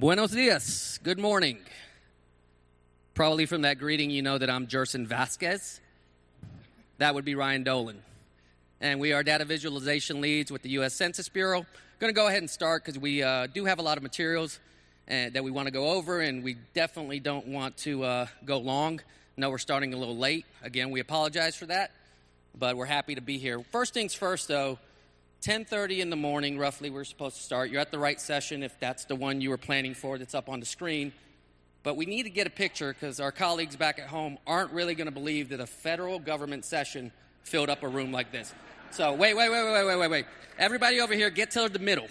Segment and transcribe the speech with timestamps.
[0.00, 0.98] Buenos dias.
[1.02, 1.58] Good morning.
[3.12, 5.78] Probably from that greeting, you know that I'm Gerson Vasquez.
[6.96, 8.00] That would be Ryan Dolan.
[8.80, 10.94] And we are data visualization leads with the U.S.
[10.94, 11.66] Census Bureau.
[11.98, 14.58] Going to go ahead and start because we uh, do have a lot of materials
[15.06, 18.56] uh, that we want to go over, and we definitely don't want to uh, go
[18.56, 19.02] long.
[19.36, 20.46] No, we're starting a little late.
[20.62, 21.90] Again, we apologize for that,
[22.58, 23.62] but we're happy to be here.
[23.70, 24.78] First things first, though.
[25.42, 27.70] 10:30 in the morning, roughly, we're supposed to start.
[27.70, 30.48] You're at the right session if that's the one you were planning for that's up
[30.48, 31.12] on the screen.
[31.82, 34.94] But we need to get a picture because our colleagues back at home aren't really
[34.94, 37.10] going to believe that a federal government session
[37.42, 38.52] filled up a room like this.
[38.90, 40.26] So wait, wait, wait, wait, wait, wait, wait.
[40.58, 42.08] Everybody over here, get to the middle.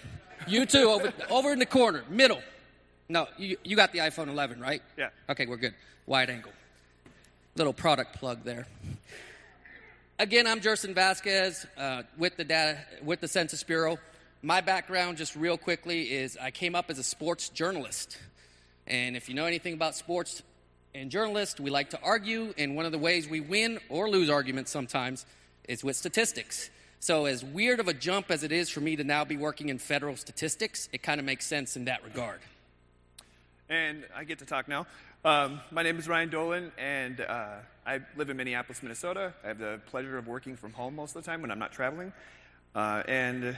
[0.47, 2.41] You too, over, over in the corner, middle.
[3.09, 4.81] No, you, you got the iPhone 11, right?
[4.97, 5.09] Yeah.
[5.29, 5.75] Okay, we're good.
[6.07, 6.51] Wide angle.
[7.55, 8.65] Little product plug there.
[10.21, 13.97] Again, I'm Gerson Vasquez uh, with the data with the Census Bureau.
[14.41, 18.17] My background, just real quickly, is I came up as a sports journalist,
[18.85, 20.43] and if you know anything about sports
[20.93, 24.29] and journalists, we like to argue, and one of the ways we win or lose
[24.29, 25.25] arguments sometimes
[25.69, 26.69] is with statistics.
[26.99, 29.69] So, as weird of a jump as it is for me to now be working
[29.69, 32.41] in federal statistics, it kind of makes sense in that regard.
[33.69, 34.85] And I get to talk now.
[35.25, 39.33] Um, my name is Ryan Dolan, and uh, I live in Minneapolis, Minnesota.
[39.43, 41.73] I have the pleasure of working from home most of the time when I'm not
[41.73, 42.13] traveling.
[42.73, 43.57] Uh, and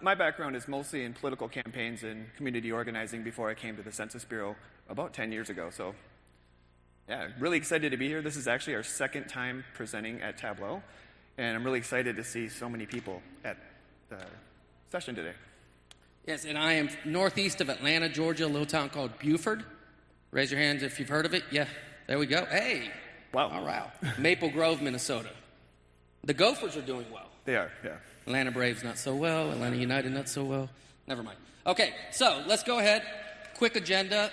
[0.00, 3.90] my background is mostly in political campaigns and community organizing before I came to the
[3.90, 4.54] Census Bureau
[4.88, 5.70] about 10 years ago.
[5.70, 5.96] So,
[7.08, 8.22] yeah, really excited to be here.
[8.22, 10.84] This is actually our second time presenting at Tableau,
[11.36, 13.56] and I'm really excited to see so many people at
[14.08, 14.18] the
[14.92, 15.34] session today.
[16.28, 19.64] Yes, and I am northeast of Atlanta, Georgia, a little town called Buford.
[20.32, 21.44] Raise your hands if you've heard of it.
[21.50, 21.66] Yeah,
[22.06, 22.46] there we go.
[22.46, 22.90] Hey.
[23.34, 23.50] Wow.
[23.50, 23.90] All right.
[24.18, 25.28] Maple Grove, Minnesota.
[26.24, 27.28] The Gophers are doing well.
[27.44, 27.96] They are, yeah.
[28.26, 29.50] Atlanta Braves not so well.
[29.50, 30.70] Atlanta United not so well.
[31.06, 31.36] Never mind.
[31.66, 33.02] Okay, so let's go ahead.
[33.58, 34.30] Quick agenda.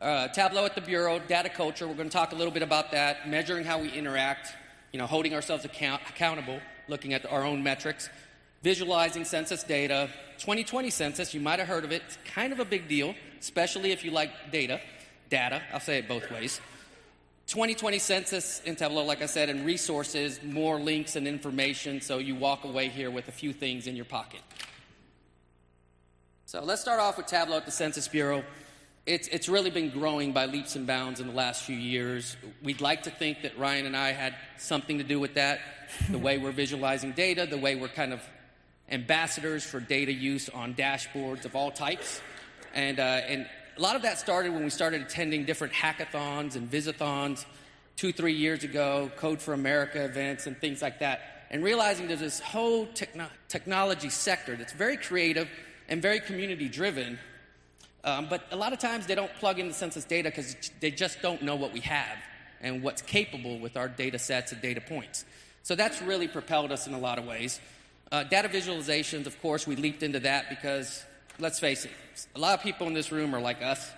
[0.00, 1.86] Uh, Tableau at the Bureau, data culture.
[1.86, 4.48] We're going to talk a little bit about that, measuring how we interact,
[4.92, 6.58] you know, holding ourselves account- accountable,
[6.88, 8.08] looking at our own metrics,
[8.62, 10.08] visualizing census data.
[10.38, 12.02] 2020 census, you might have heard of it.
[12.06, 14.80] It's kind of a big deal, especially if you like data
[15.30, 15.62] data.
[15.72, 16.60] I'll say it both ways.
[17.46, 22.36] 2020 census in Tableau, like I said, and resources, more links and information, so you
[22.36, 24.40] walk away here with a few things in your pocket.
[26.46, 28.44] So let's start off with Tableau at the Census Bureau.
[29.06, 32.36] It's, it's really been growing by leaps and bounds in the last few years.
[32.62, 35.60] We'd like to think that Ryan and I had something to do with that,
[36.08, 38.22] the way we're visualizing data, the way we're kind of
[38.90, 42.20] ambassadors for data use on dashboards of all types.
[42.74, 46.70] And, uh, and a lot of that started when we started attending different hackathons and
[46.70, 47.44] visathons
[47.96, 52.20] two, three years ago, Code for America events and things like that, and realizing there's
[52.20, 55.48] this whole techno- technology sector that's very creative
[55.88, 57.18] and very community driven.
[58.04, 60.90] Um, but a lot of times they don't plug in the census data because they
[60.90, 62.16] just don't know what we have
[62.62, 65.24] and what's capable with our data sets and data points.
[65.62, 67.60] So that's really propelled us in a lot of ways.
[68.10, 71.04] Uh, data visualizations, of course, we leaped into that because
[71.40, 71.90] let's face it,
[72.34, 73.90] a lot of people in this room are like us,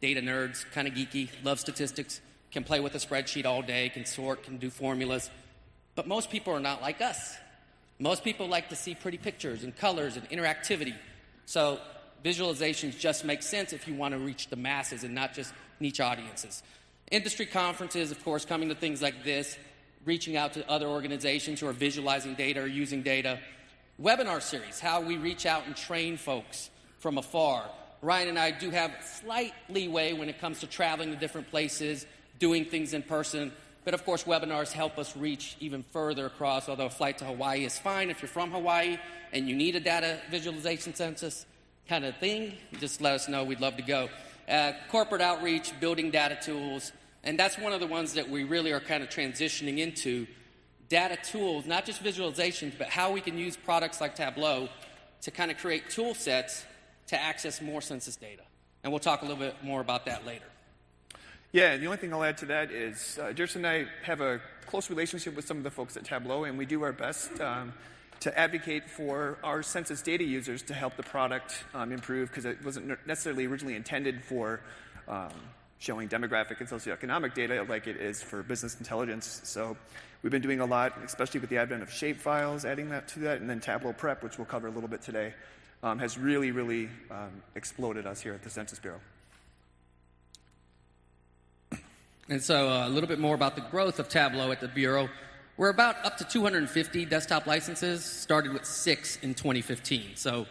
[0.00, 4.04] data nerds, kind of geeky, love statistics, can play with a spreadsheet all day, can
[4.04, 5.30] sort, can do formulas.
[5.94, 7.36] But most people are not like us.
[7.98, 10.94] Most people like to see pretty pictures and colors and interactivity.
[11.46, 11.80] So
[12.24, 16.00] visualizations just make sense if you want to reach the masses and not just niche
[16.00, 16.62] audiences.
[17.10, 19.56] Industry conferences, of course, coming to things like this,
[20.04, 23.38] reaching out to other organizations who are visualizing data or using data
[24.00, 27.68] webinar series, how we reach out and train folks from afar.
[28.00, 32.06] Ryan and I do have slight leeway when it comes to traveling to different places,
[32.38, 33.52] doing things in person.
[33.84, 37.64] But of course, webinars help us reach even further across, although a flight to Hawaii
[37.64, 38.98] is fine if you're from Hawaii
[39.32, 41.46] and you need a data visualization census
[41.88, 43.44] kind of thing, just let us know.
[43.44, 44.08] We'd love to go.
[44.48, 46.92] Uh, corporate outreach, building data tools,
[47.24, 50.26] and that's one of the ones that we really are kind of transitioning into
[50.92, 54.68] data tools, not just visualizations, but how we can use products like Tableau
[55.22, 56.66] to kind of create tool sets
[57.06, 58.42] to access more census data.
[58.84, 60.44] And we'll talk a little bit more about that later.
[61.50, 64.42] Yeah, the only thing I'll add to that is uh, Gerson and I have a
[64.66, 67.72] close relationship with some of the folks at Tableau, and we do our best um,
[68.20, 72.62] to advocate for our census data users to help the product um, improve because it
[72.62, 74.60] wasn't necessarily originally intended for
[75.08, 75.32] um,
[75.82, 79.40] showing demographic and socioeconomic data like it is for business intelligence.
[79.42, 79.76] So
[80.22, 83.40] we've been doing a lot, especially with the advent of shapefiles, adding that to that,
[83.40, 85.34] and then Tableau Prep, which we'll cover a little bit today,
[85.82, 89.00] um, has really, really um, exploded us here at the Census Bureau.
[92.28, 95.08] And so uh, a little bit more about the growth of Tableau at the Bureau.
[95.56, 100.12] We're about up to 250 desktop licenses, started with six in 2015.
[100.14, 100.46] So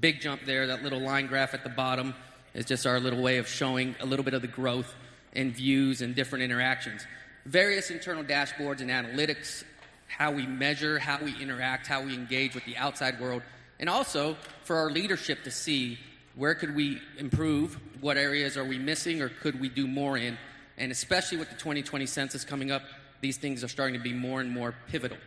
[0.00, 2.14] big jump there, that little line graph at the bottom
[2.54, 4.94] It's just our little way of showing a little bit of the growth
[5.32, 7.06] in views and different interactions.
[7.46, 9.64] Various internal dashboards and analytics,
[10.08, 13.42] how we measure, how we interact, how we engage with the outside world,
[13.78, 15.98] and also for our leadership to see
[16.34, 20.36] where could we improve, what areas are we missing, or could we do more in.
[20.78, 22.82] And especially with the 2020 census coming up,
[23.20, 25.18] these things are starting to be more and more pivotal.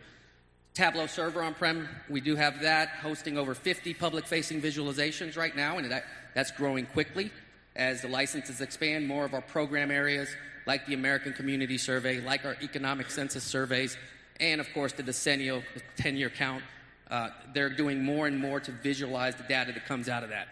[0.74, 5.54] Tableau server on prem, we do have that hosting over 50 public facing visualizations right
[5.54, 6.04] now, and that,
[6.34, 7.30] that's growing quickly
[7.76, 9.06] as the licenses expand.
[9.06, 10.28] More of our program areas,
[10.66, 13.96] like the American Community Survey, like our economic census surveys,
[14.40, 15.62] and of course the decennial
[15.96, 16.62] 10 year count,
[17.10, 20.48] uh, they're doing more and more to visualize the data that comes out of that.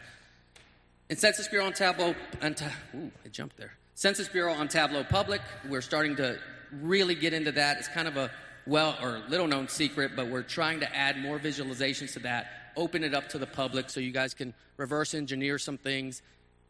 [1.09, 3.73] In Census Bureau on Tableau, on ta- ooh, it jumped there.
[3.95, 6.39] Census Bureau on Tableau Public, we're starting to
[6.81, 7.79] really get into that.
[7.79, 8.31] It's kind of a
[8.67, 12.47] well or little known secret, but we're trying to add more visualizations to that,
[12.77, 16.23] open it up to the public so you guys can reverse engineer some things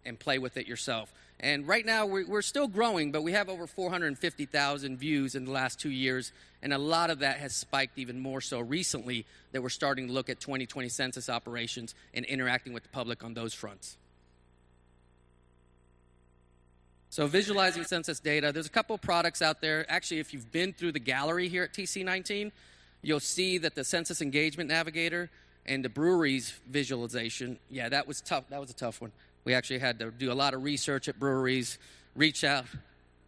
[0.05, 1.13] and play with it yourself.
[1.41, 5.51] And right now, we're, we're still growing, but we have over 450,000 views in the
[5.51, 6.33] last two years,
[6.63, 10.13] and a lot of that has spiked even more so recently that we're starting to
[10.13, 13.97] look at 2020 census operations and interacting with the public on those fronts.
[17.11, 19.85] So, visualizing census data, there's a couple products out there.
[19.91, 22.53] Actually, if you've been through the gallery here at TC19,
[23.03, 25.29] you'll see that the Census Engagement Navigator
[25.67, 28.45] and the breweries visualization, yeah, that was tough.
[28.51, 29.13] That was a tough one.
[29.45, 31.79] We actually had to do a lot of research at breweries,
[32.15, 32.65] reach out.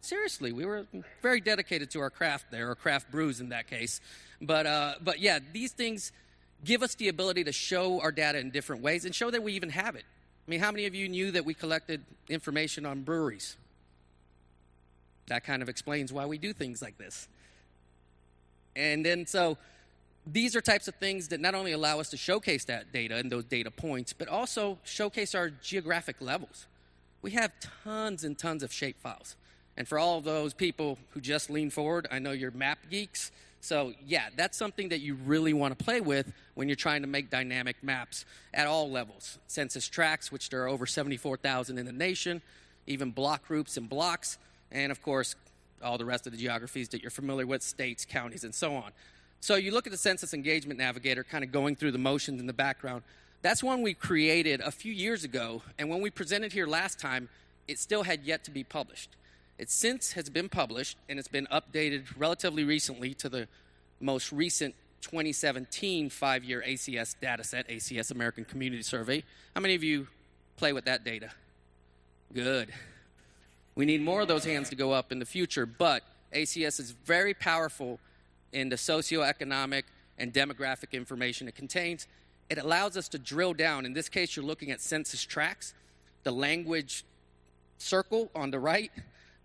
[0.01, 0.85] Seriously, we were
[1.21, 4.01] very dedicated to our craft there, or craft brews in that case.
[4.41, 6.11] But, uh, but yeah, these things
[6.63, 9.53] give us the ability to show our data in different ways and show that we
[9.53, 10.03] even have it.
[10.47, 13.57] I mean, how many of you knew that we collected information on breweries?
[15.27, 17.27] That kind of explains why we do things like this.
[18.75, 19.57] And then, so
[20.25, 23.31] these are types of things that not only allow us to showcase that data and
[23.31, 26.67] those data points, but also showcase our geographic levels.
[27.21, 27.51] We have
[27.83, 29.35] tons and tons of shape files.
[29.77, 33.31] And for all those people who just lean forward, I know you're map geeks.
[33.61, 37.07] So, yeah, that's something that you really want to play with when you're trying to
[37.07, 39.39] make dynamic maps at all levels.
[39.47, 42.41] Census tracts, which there are over 74,000 in the nation,
[42.85, 44.37] even block groups and blocks
[44.71, 45.35] and of course,
[45.83, 48.91] all the rest of the geographies that you're familiar with states, counties, and so on.
[49.45, 52.47] So you look at the Census Engagement Navigator kind of going through the motions in
[52.47, 53.03] the background.
[53.43, 57.29] That's one we created a few years ago, and when we presented here last time,
[57.67, 59.11] it still had yet to be published.
[59.59, 63.47] It since has been published and it's been updated relatively recently to the
[63.99, 69.23] most recent 2017 five year ACS dataset, ACS American Community Survey.
[69.53, 70.07] How many of you
[70.57, 71.29] play with that data?
[72.33, 72.73] Good.
[73.75, 76.01] We need more of those hands to go up in the future, but
[76.33, 77.99] ACS is very powerful
[78.51, 79.83] in the socioeconomic
[80.17, 82.07] and demographic information it contains.
[82.49, 83.85] It allows us to drill down.
[83.85, 85.73] In this case, you're looking at census tracts,
[86.23, 87.03] the language
[87.77, 88.91] circle on the right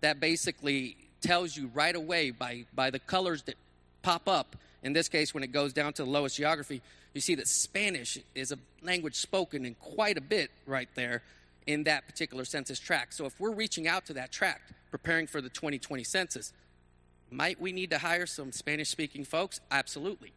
[0.01, 3.55] that basically tells you right away by, by the colors that
[4.01, 4.55] pop up.
[4.83, 6.81] In this case, when it goes down to the lowest geography,
[7.13, 11.21] you see that Spanish is a language spoken in quite a bit right there
[11.67, 13.13] in that particular census tract.
[13.13, 16.53] So if we're reaching out to that tract, preparing for the 2020 census,
[17.31, 19.61] might we need to hire some Spanish speaking folks?
[19.71, 20.33] Absolutely.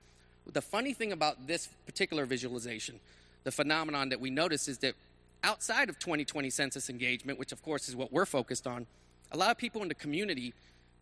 [0.51, 3.01] The funny thing about this particular visualization,
[3.43, 4.95] the phenomenon that we notice is that
[5.43, 8.87] outside of 2020 census engagement, which of course is what we're focused on,
[9.33, 10.55] a lot of people in the community,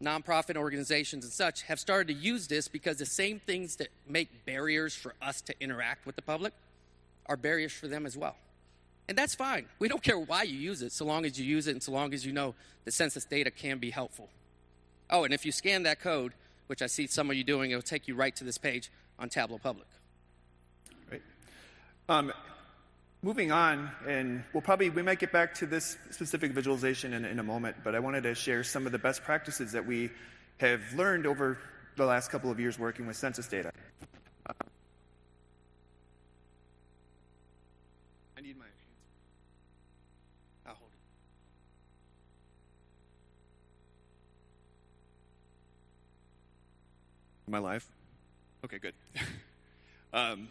[0.03, 4.47] nonprofit organizations and such, have started to use this because the same things that make
[4.47, 6.55] barriers for us to interact with the public
[7.27, 8.37] are barriers for them as well.
[9.09, 9.67] And that's fine.
[9.79, 11.93] We don't care why you use it, so long as you use it and so
[11.93, 14.29] long as you know the census data can be helpful.
[15.13, 16.33] Oh, and if you scan that code,
[16.69, 19.29] which I see some of you doing, it'll take you right to this page on
[19.29, 19.87] Tableau Public.
[21.11, 21.21] Right.
[22.09, 22.33] Um,
[23.23, 27.39] moving on, and we'll probably we might get back to this specific visualization in, in
[27.39, 30.11] a moment, but I wanted to share some of the best practices that we
[30.59, 31.59] have learned over
[31.97, 33.71] the last couple of years working with census data.
[47.53, 47.87] My life?
[48.65, 48.95] Okay, good.
[50.15, 50.49] um,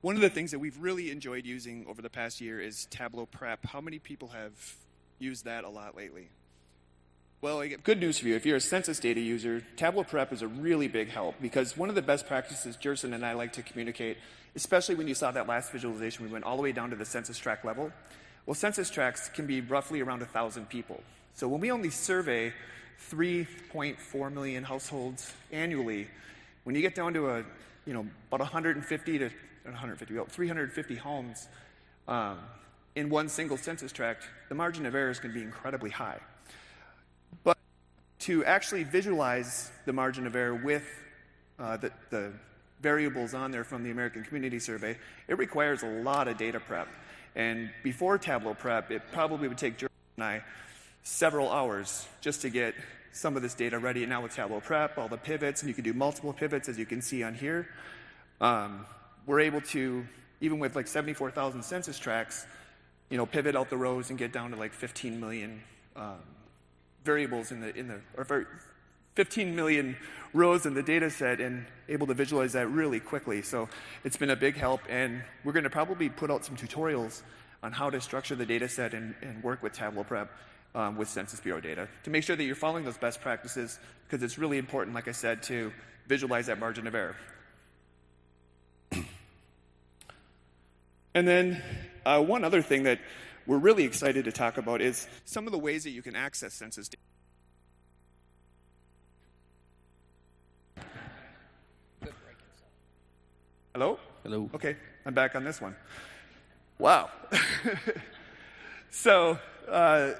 [0.00, 3.26] one of the things that we've really enjoyed using over the past year is Tableau
[3.26, 3.64] Prep.
[3.64, 4.50] How many people have
[5.20, 6.30] used that a lot lately?
[7.40, 8.34] Well, I good news for you.
[8.34, 11.88] If you're a census data user, Tableau Prep is a really big help because one
[11.88, 14.18] of the best practices Gerson and I like to communicate,
[14.56, 17.06] especially when you saw that last visualization, we went all the way down to the
[17.06, 17.92] census tract level.
[18.46, 21.04] Well, census tracts can be roughly around 1,000 people.
[21.34, 22.52] So when we only survey
[23.10, 26.08] 3.4 million households annually.
[26.64, 27.44] When you get down to a,
[27.86, 29.30] you know, about 150 to
[29.64, 31.48] 150, about 350 homes,
[32.08, 32.38] um,
[32.96, 36.18] in one single census tract, the margin of error is going to be incredibly high.
[37.44, 37.56] But
[38.20, 40.84] to actually visualize the margin of error with
[41.58, 42.32] uh, the, the
[42.80, 46.88] variables on there from the American Community Survey, it requires a lot of data prep.
[47.36, 50.42] And before Tableau prep, it probably would take Jeremy and I
[51.02, 52.74] several hours just to get
[53.12, 54.02] some of this data ready.
[54.02, 56.78] And now with Tableau prep, all the pivots, and you can do multiple pivots as
[56.78, 57.68] you can see on here.
[58.40, 58.86] Um,
[59.26, 60.06] we're able to,
[60.40, 62.46] even with like 74,000 census tracts,
[63.08, 65.62] you know, pivot out the rows and get down to like 15 million
[65.96, 66.18] um,
[67.04, 68.46] variables in the, in the, or
[69.16, 69.96] 15 million
[70.32, 73.42] rows in the data set and able to visualize that really quickly.
[73.42, 73.68] So
[74.04, 77.22] it's been a big help, and we're going to probably put out some tutorials
[77.62, 80.30] on how to structure the data set and, and work with Tableau Prep
[80.74, 84.22] um, with Census Bureau data to make sure that you're following those best practices because
[84.22, 85.72] it's really important, like I said, to
[86.06, 87.16] visualize that margin of error.
[91.14, 91.62] and then
[92.04, 93.00] uh, one other thing that
[93.46, 96.54] we're really excited to talk about is some of the ways that you can access
[96.54, 96.96] census data.
[103.72, 103.98] Hello?
[104.24, 104.50] Hello.
[104.54, 105.76] Okay, I'm back on this one.
[106.78, 107.10] Wow.
[108.90, 110.12] so, uh,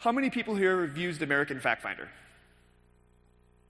[0.00, 2.08] how many people here have used American Fact Finder?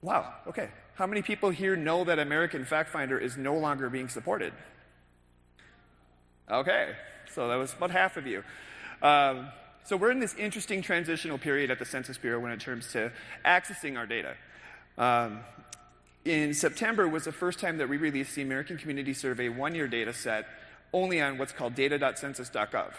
[0.00, 0.70] Wow, okay.
[0.94, 4.52] How many people here know that American Fact Finder is no longer being supported?
[6.48, 6.94] Okay,
[7.32, 8.44] so that was about half of you.
[9.02, 9.48] Um,
[9.82, 13.10] so we're in this interesting transitional period at the Census Bureau when it comes to
[13.44, 14.36] accessing our data.
[14.98, 15.40] Um,
[16.24, 19.88] in September was the first time that we released the American Community Survey one year
[19.88, 20.46] data set
[20.92, 22.92] only on what's called data.census.gov.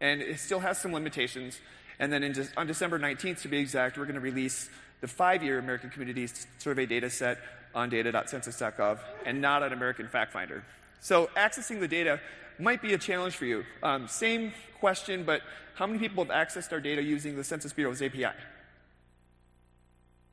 [0.00, 1.60] And it still has some limitations.
[2.02, 4.68] And then de- on December 19th, to be exact, we're going to release
[5.00, 6.28] the five year American Community
[6.58, 7.38] Survey data set
[7.76, 10.64] on data.census.gov and not on American Fact Finder.
[11.00, 12.18] So accessing the data
[12.58, 13.62] might be a challenge for you.
[13.84, 15.42] Um, same question, but
[15.76, 18.26] how many people have accessed our data using the Census Bureau's API?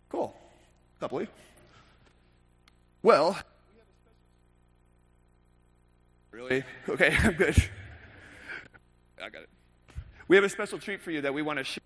[0.10, 0.36] Cool.
[1.00, 1.24] Couple.
[3.04, 3.38] Well,
[6.32, 6.64] really?
[6.90, 7.64] Okay, I'm good.
[9.22, 9.50] I got it.
[10.30, 11.82] We have a special treat for you that we want to share.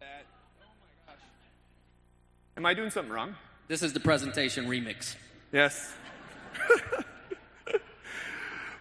[0.00, 0.24] That,
[0.62, 1.22] oh my gosh.
[2.56, 3.36] Am I doing something wrong?
[3.68, 5.14] This is the presentation remix.
[5.52, 5.92] Yes.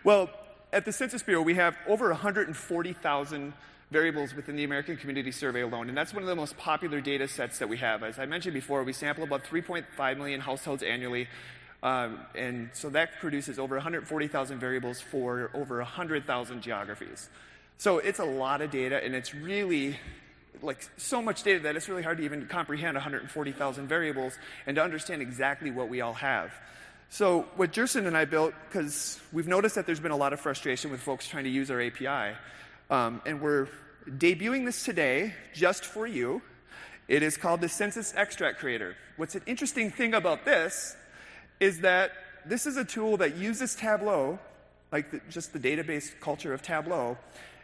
[0.06, 0.30] well,
[0.72, 3.54] at the Census Bureau, we have over 140,000
[3.92, 5.90] variables within the American Community Survey alone.
[5.90, 8.02] And that's one of the most popular data sets that we have.
[8.02, 11.28] As I mentioned before, we sample about 3.5 million households annually.
[11.84, 17.28] Um, and so that produces over 140,000 variables for over 100,000 geographies.
[17.80, 20.00] So it's a lot of data, and it's really
[20.64, 24.34] like so much data that it's really hard to even comprehend 140,000 variables
[24.66, 26.52] and to understand exactly what we all have.
[27.10, 30.42] So, what Gerson and I built, because we've noticed that there's been a lot of
[30.42, 32.36] frustration with folks trying to use our API,
[32.90, 33.68] um, and we're
[34.08, 36.42] debuting this today just for you.
[37.08, 38.96] It is called the Census Extract Creator.
[39.16, 40.98] What's an interesting thing about this
[41.60, 42.12] is that
[42.46, 44.40] this is a tool that uses Tableau,
[44.92, 47.18] like the, just the database culture of Tableau,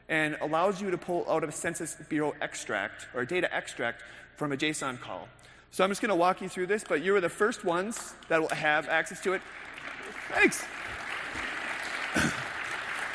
[0.10, 4.04] and allows you to pull out a Census Bureau extract or a data extract
[4.36, 5.28] from a JSON call.
[5.72, 8.14] So I'm just going to walk you through this, but you are the first ones
[8.30, 9.42] that will have access to it.
[10.30, 10.64] Thanks.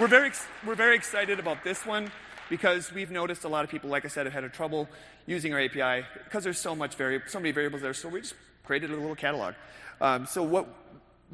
[0.00, 0.30] We're very,
[0.64, 2.12] we're very excited about this one
[2.49, 4.88] because we've noticed a lot of people, like I said, have had trouble
[5.26, 7.92] using our API because there's so much vari- so many variables there.
[7.95, 9.54] So we just created a little catalog.
[10.00, 10.68] Um, so what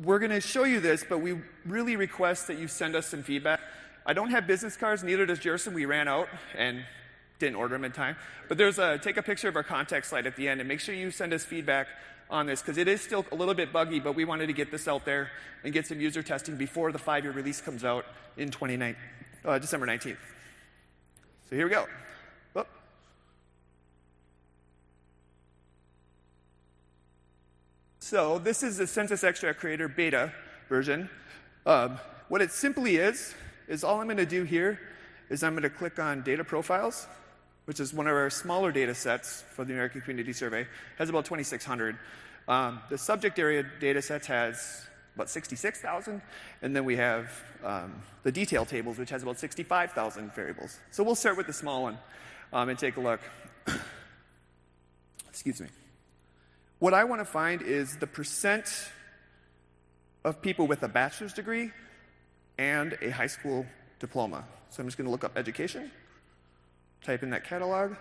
[0.02, 3.23] we're going to show you this, but we really request that you send us some
[3.23, 3.61] feedback.
[4.06, 5.75] I don't have business cards, neither does Gerson.
[5.75, 6.84] We ran out and
[7.38, 8.16] didn't order them in time.
[8.49, 10.80] But there's a take a picture of our contact slide at the end and make
[10.80, 11.88] sure you send us feedback
[12.30, 14.70] on this because it is still a little bit buggy, but we wanted to get
[14.70, 15.30] this out there
[15.62, 18.04] and get some user testing before the five year release comes out
[18.37, 18.96] in 29,
[19.44, 20.16] uh, December 19th.
[21.49, 21.87] So here we go.
[28.04, 30.30] So this is the Census Extract Creator beta
[30.68, 31.08] version.
[31.64, 33.34] Um, what it simply is,
[33.68, 34.78] is all I'm going to do here
[35.30, 37.06] is I'm going to click on Data Profiles,
[37.64, 40.68] which is one of our smaller data sets for the American Community Survey, it
[40.99, 41.97] has about 2,600.
[42.47, 46.21] Um, the subject area data sets has about 66,000,
[46.61, 47.30] and then we have
[47.64, 50.78] um, the detail tables, which has about 65,000 variables.
[50.90, 51.99] So we'll start with the small one
[52.52, 53.21] um, and take a look.
[55.28, 55.68] Excuse me.
[56.80, 58.66] What I want to find is the percent
[60.25, 61.71] of people with a bachelor's degree
[62.58, 63.66] and a high school
[63.99, 64.44] diploma.
[64.70, 65.90] So I'm just going to look up education
[67.02, 67.94] type in that catalog,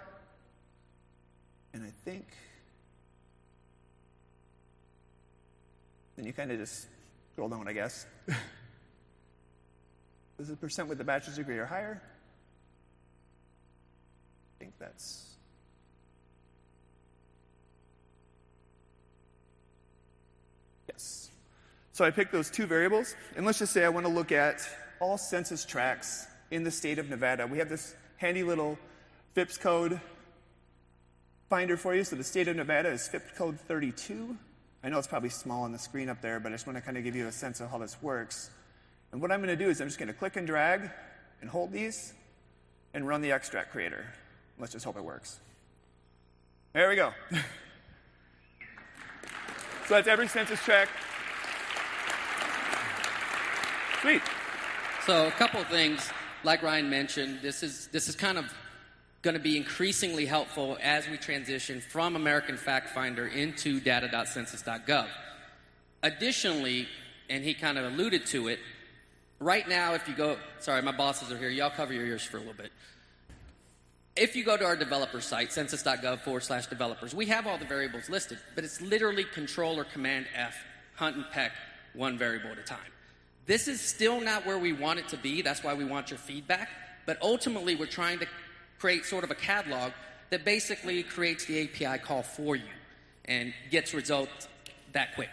[1.73, 2.25] and I think
[6.15, 6.87] then you kind of just
[7.33, 8.05] scroll down, I guess.
[10.37, 12.01] this is percent with a bachelor's degree or higher.
[14.55, 15.35] I think that's.
[20.87, 21.22] Yes.
[21.93, 24.67] So I picked those two variables, and let's just say I want to look at
[24.99, 27.45] all census tracts in the state of Nevada.
[27.45, 28.79] We have this handy little
[29.35, 30.01] FIPS code
[31.51, 32.03] finder for you.
[32.03, 34.35] So the state of Nevada is FIPS code 32.
[34.83, 36.81] I know it's probably small on the screen up there, but I just want to
[36.81, 38.49] kind of give you a sense of how this works.
[39.11, 40.89] And what I'm going to do is I'm just going to click and drag
[41.41, 42.13] and hold these
[42.95, 44.03] and run the extract creator.
[44.57, 45.39] Let's just hope it works.
[46.73, 47.13] There we go.
[47.31, 47.37] so
[49.89, 50.89] that's every census tract.
[54.03, 54.21] Sweet.
[55.05, 56.11] So a couple of things,
[56.43, 58.53] like Ryan mentioned, this is this is kind of
[59.21, 65.07] going to be increasingly helpful as we transition from American Fact Finder into data.census.gov.
[66.03, 66.89] Additionally,
[67.29, 68.59] and he kind of alluded to it,
[69.39, 72.35] right now, if you go, sorry, my bosses are here, y'all cover your ears for
[72.35, 72.73] a little bit.
[74.17, 77.63] If you go to our developer site, census.gov forward slash developers, we have all the
[77.63, 80.57] variables listed, but it's literally control or command F,
[80.95, 81.53] hunt and peck,
[81.93, 82.92] one variable at a time.
[83.45, 85.41] This is still not where we want it to be.
[85.41, 86.69] That's why we want your feedback.
[87.05, 88.27] But ultimately, we're trying to
[88.79, 89.91] create sort of a catalog
[90.29, 92.63] that basically creates the API call for you
[93.25, 94.47] and gets results
[94.93, 95.29] that quick.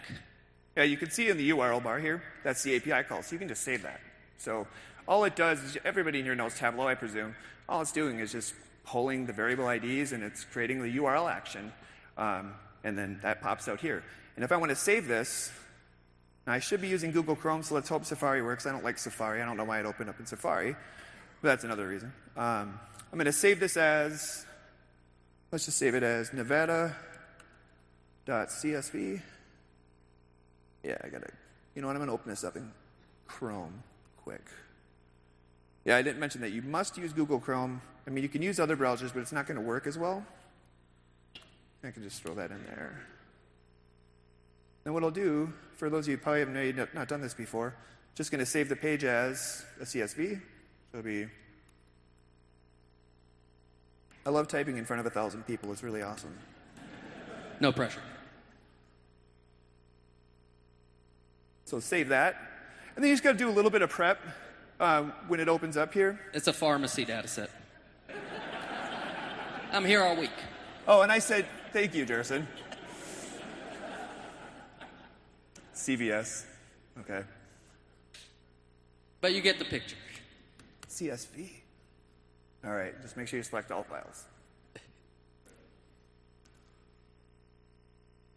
[0.75, 3.39] Yeah, you can see in the URL bar here, that's the API call, so you
[3.39, 3.99] can just save that.
[4.37, 4.67] So
[5.07, 7.35] all it does is, everybody in here knows Tableau, I presume.
[7.67, 8.53] All it's doing is just
[8.85, 11.71] pulling the variable IDs and it's creating the URL action,
[12.17, 12.53] um,
[12.83, 14.03] and then that pops out here.
[14.35, 15.51] And if I want to save this,
[16.47, 18.65] I should be using Google Chrome, so let's hope Safari works.
[18.65, 19.41] I don't like Safari.
[19.41, 20.75] I don't know why it opened up in Safari,
[21.41, 22.11] but that's another reason.
[22.35, 22.79] Um,
[23.11, 24.45] I'm going to save this as,
[25.51, 26.95] let's just save it as nevada.csv.
[30.83, 31.31] Yeah, I got to,
[31.75, 32.71] you know what, I'm going to open this up in
[33.27, 33.83] Chrome
[34.23, 34.45] quick.
[35.85, 37.81] Yeah, I didn't mention that you must use Google Chrome.
[38.07, 40.25] I mean, you can use other browsers, but it's not going to work as well.
[41.83, 42.99] I can just throw that in there.
[44.83, 47.75] Then what I'll do, for those of you who probably have not done this before,
[48.15, 50.41] just going to save the page as a CSV.
[50.91, 51.27] So it'll be
[54.25, 55.71] I love typing in front of a thousand people.
[55.71, 56.33] It's really awesome.
[57.59, 58.01] No pressure.
[61.65, 62.35] So save that.
[62.95, 64.19] And then you just got to do a little bit of prep
[64.79, 66.19] uh, when it opens up here.
[66.33, 67.49] It's a pharmacy data set.
[69.71, 70.31] I'm here all week.
[70.87, 72.47] Oh, and I said, thank you, Gerson.
[75.87, 76.45] CVS.
[76.99, 77.23] Okay.
[79.21, 79.95] But you get the picture.
[80.89, 81.49] CSV.
[82.65, 84.25] All right, just make sure you select all files.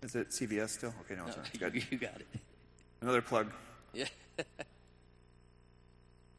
[0.02, 0.94] Is it CVS still?
[1.02, 1.50] Okay, no, it's not.
[1.58, 1.82] Good.
[1.90, 2.26] You got it.
[3.00, 3.50] Another plug.
[3.94, 4.04] Yeah.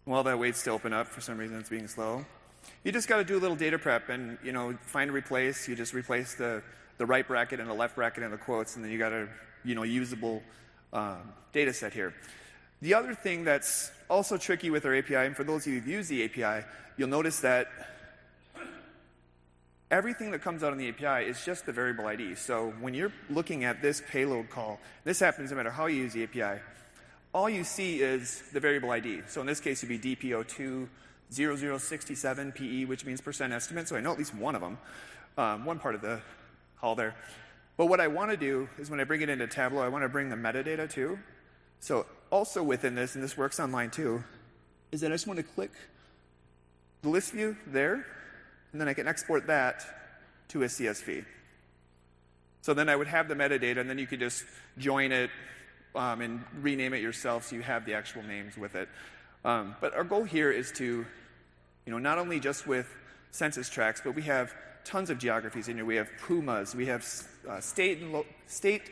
[0.06, 2.26] While that waits to open up, for some reason it's being slow.
[2.84, 5.68] You just got to do a little data prep and, you know, find and replace.
[5.68, 6.62] You just replace the,
[7.00, 9.28] the right bracket and the left bracket and the quotes, and then you got a,
[9.64, 10.44] you know, usable
[10.94, 12.14] um, data set here.
[12.82, 15.88] The other thing that's also tricky with our API, and for those of you who've
[15.88, 16.66] used the API,
[16.98, 17.68] you'll notice that
[19.92, 22.36] everything that comes out on the API is just the variable ID.
[22.36, 26.14] So when you're looking at this payload call, this happens no matter how you use
[26.14, 26.62] the API,
[27.34, 29.22] all you see is the variable ID.
[29.28, 30.88] So in this case, it'd be DP02
[31.32, 33.88] 0067PE, which means percent estimate.
[33.88, 34.78] So I know at least one of them,
[35.38, 36.22] um, one part of the
[36.80, 37.16] call there.
[37.78, 40.04] But what I want to do is when I bring it into Tableau, I want
[40.04, 41.20] to bring the metadata too.
[41.80, 44.24] So also within this, and this works online too,
[44.92, 45.72] is that I just want to click
[47.02, 48.06] the list view there,
[48.72, 49.86] and then I can export that
[50.50, 51.26] to a CSV.
[52.62, 54.44] So then I would have the metadata, and then you could just
[54.78, 55.30] join it
[55.96, 58.90] um, and rename it yourself so you have the actual names with it.
[59.44, 61.06] Um, but our goal here is to,
[61.86, 62.88] you know, not only just with
[63.32, 65.86] census tracts, but we have tons of geographies in here.
[65.86, 67.04] We have PUMAs, we have
[67.48, 68.84] uh, state and lo- state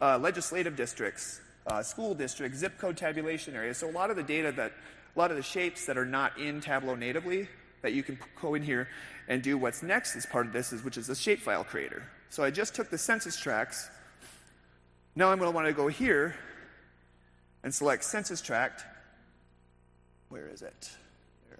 [0.00, 3.78] uh, legislative districts, uh, school districts, zip code tabulation areas.
[3.78, 4.72] So a lot of the data that
[5.14, 7.48] a lot of the shapes that are not in Tableau natively
[7.82, 8.88] that you can go in here
[9.28, 12.02] and do what's next as part of this, is, which is the shapefile creator.
[12.30, 13.88] So I just took the census tracts.
[15.16, 16.34] Now I'm going to want to go here
[17.62, 18.84] and select census tract.
[20.28, 20.90] Where is it?
[21.48, 21.58] There.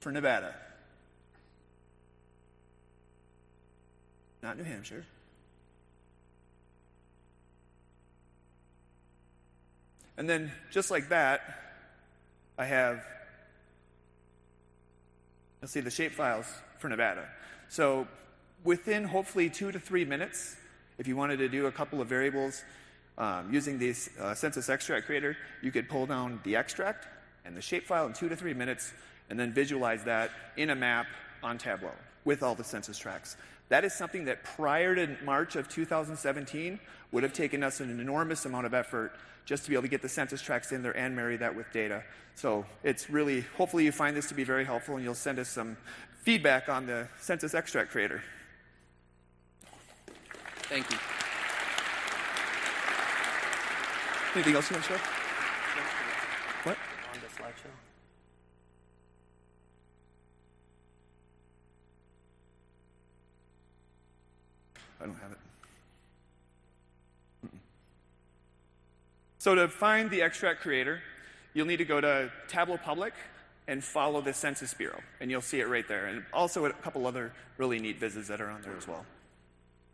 [0.00, 0.54] For Nevada.
[4.42, 5.04] Not New Hampshire.
[10.20, 11.40] And then, just like that,
[12.58, 13.02] I have,
[15.62, 16.44] let's see, the shape files
[16.78, 17.26] for Nevada.
[17.70, 18.06] So
[18.62, 20.56] within hopefully two to three minutes,
[20.98, 22.62] if you wanted to do a couple of variables
[23.16, 27.06] um, using this uh, census extract creator, you could pull down the extract
[27.46, 28.92] and the shapefile in two to three minutes
[29.30, 31.06] and then visualize that in a map
[31.42, 31.92] on Tableau
[32.26, 33.38] with all the census tracts.
[33.70, 36.78] That is something that prior to March of 2017
[37.12, 39.12] would have taken us an enormous amount of effort
[39.46, 41.72] just to be able to get the census tracts in there and marry that with
[41.72, 42.02] data.
[42.34, 45.48] So it's really, hopefully, you find this to be very helpful and you'll send us
[45.48, 45.76] some
[46.22, 48.22] feedback on the census extract creator.
[50.64, 50.98] Thank you.
[54.34, 55.00] Anything else you want to share?
[56.64, 56.76] What?
[57.14, 57.70] On the slideshow.
[65.00, 65.38] I don't have it.
[69.38, 71.00] So to find the extract creator,
[71.54, 73.14] you'll need to go to Tableau Public
[73.66, 76.06] and follow the Census Bureau, and you'll see it right there.
[76.06, 79.06] And also a couple other really neat visits that are on there as well.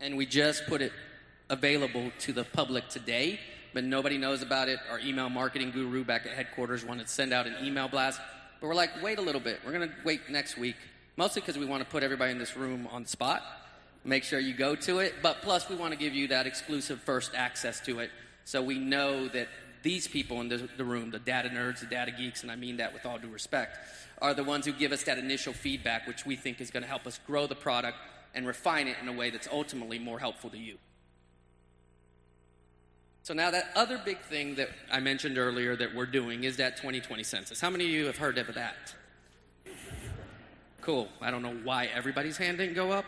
[0.01, 0.91] And we just put it
[1.49, 3.39] available to the public today,
[3.73, 4.79] but nobody knows about it.
[4.91, 8.19] Our email marketing guru back at headquarters wanted to send out an email blast,
[8.59, 9.61] but we're like, wait a little bit.
[9.65, 10.75] We're going to wait next week,
[11.15, 13.43] mostly because we want to put everybody in this room on the spot
[14.03, 15.15] make sure you go to it.
[15.21, 18.11] But plus, we want to give you that exclusive first access to it
[18.45, 19.49] so we know that
[19.83, 22.77] these people in the, the, room, the data nerds, the data geeks, and I mean
[22.77, 23.77] that with all due respect,
[24.21, 26.89] are the ones who give us that initial feedback, which we think is going to
[26.89, 27.97] help us grow the product
[28.33, 30.77] and refine it in a way that's ultimately more helpful to you.
[33.23, 36.77] So, now that other big thing that I mentioned earlier that we're doing is that
[36.77, 37.59] 2020 census.
[37.59, 38.95] How many of you have heard of that?
[40.81, 41.09] Cool.
[41.19, 43.05] I don't know why everybody's hand didn't go up.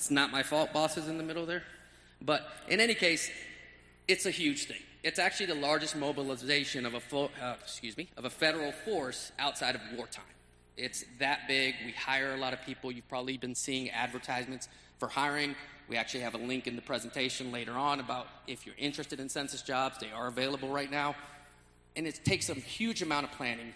[0.00, 1.62] It's not my fault, boss is in the middle there.
[2.22, 3.30] But in any case,
[4.08, 4.80] it's a huge thing.
[5.02, 9.30] It's actually the largest mobilization of a, fo- uh, excuse me, of a federal force
[9.38, 10.24] outside of wartime.
[10.78, 11.74] It's that big.
[11.84, 12.90] We hire a lot of people.
[12.90, 15.54] You've probably been seeing advertisements for hiring.
[15.86, 19.28] We actually have a link in the presentation later on about if you're interested in
[19.28, 21.14] census jobs, they are available right now.
[21.94, 23.74] And it takes a huge amount of planning.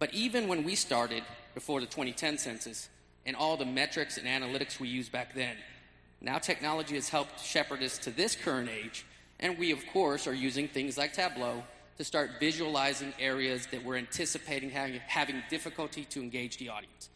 [0.00, 1.22] But even when we started
[1.54, 2.88] before the 2010 census,
[3.26, 5.56] and all the metrics and analytics we used back then.
[6.20, 9.04] Now technology has helped shepherd us to this current age,
[9.40, 11.62] and we, of course, are using things like Tableau
[11.98, 17.08] to start visualizing areas that we're anticipating having, having difficulty to engage the audience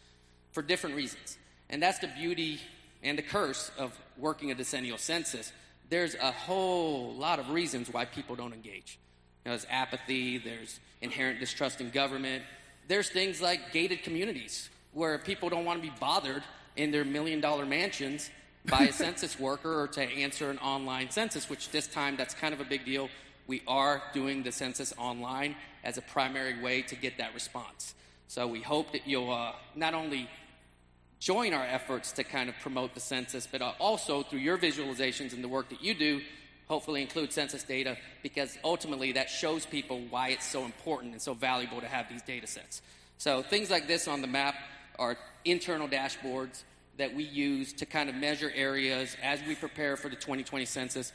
[0.52, 1.38] for different reasons.
[1.70, 2.60] And that's the beauty
[3.02, 5.52] and the curse of working a decennial census.
[5.90, 8.98] There's a whole lot of reasons why people don't engage.
[9.44, 12.42] You know, there's apathy, there's inherent distrust in government,
[12.88, 14.68] there's things like gated communities
[14.98, 16.42] where people don't want to be bothered
[16.76, 18.30] in their million dollar mansions
[18.66, 22.52] by a census worker or to answer an online census, which this time that's kind
[22.52, 23.08] of a big deal.
[23.46, 27.94] We are doing the census online as a primary way to get that response.
[28.26, 30.28] So we hope that you'll uh, not only
[31.20, 35.32] join our efforts to kind of promote the census, but uh, also through your visualizations
[35.32, 36.20] and the work that you do,
[36.66, 41.34] hopefully include census data because ultimately that shows people why it's so important and so
[41.34, 42.82] valuable to have these data sets.
[43.16, 44.54] So things like this on the map
[44.98, 46.62] are internal dashboards
[46.96, 51.12] that we use to kind of measure areas as we prepare for the 2020 census,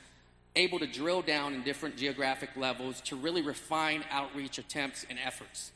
[0.56, 5.72] able to drill down in different geographic levels to really refine outreach attempts and efforts.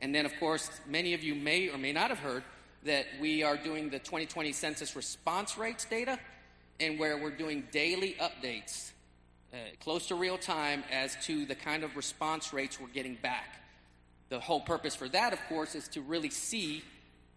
[0.00, 2.42] And then, of course, many of you may or may not have heard
[2.84, 6.18] that we are doing the 2020 census response rates data,
[6.80, 8.90] and where we're doing daily updates,
[9.52, 13.63] uh, close to real time, as to the kind of response rates we're getting back.
[14.28, 16.82] The whole purpose for that, of course, is to really see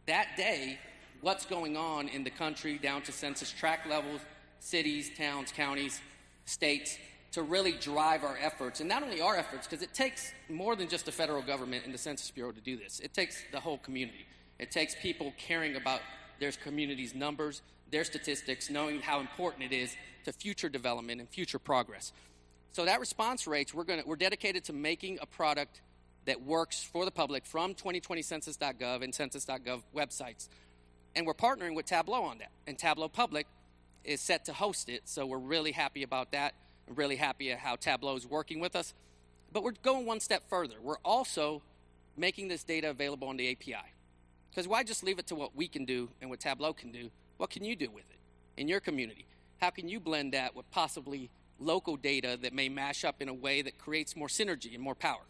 [0.05, 0.79] that day
[1.21, 4.21] what's going on in the country down to census tract levels,
[4.59, 6.01] cities, towns, counties,
[6.45, 6.97] states,
[7.31, 8.79] to really drive our efforts.
[8.79, 11.93] And not only our efforts, because it takes more than just the federal government and
[11.93, 14.25] the Census Bureau to do this, it takes the whole community.
[14.59, 16.01] It takes people caring about
[16.39, 19.95] their community's numbers, their statistics, knowing how important it is
[20.25, 22.11] to future development and future progress.
[22.71, 25.81] So that response rates, we're, gonna, we're dedicated to making a product
[26.27, 30.49] that works for the public from 2020census.gov and census.gov websites.
[31.15, 32.51] And we're partnering with Tableau on that.
[32.67, 33.47] And Tableau Public
[34.03, 36.53] is set to host it, so we're really happy about that.
[36.93, 38.93] Really happy at how Tableau is working with us.
[39.51, 40.75] But we're going one step further.
[40.81, 41.61] We're also
[42.17, 43.93] making this data available on the API.
[44.49, 47.09] Because why just leave it to what we can do and what Tableau can do?
[47.37, 48.19] What can you do with it
[48.59, 49.25] in your community?
[49.61, 53.33] How can you blend that with possibly local data that may mash up in a
[53.33, 55.21] way that creates more synergy and more power?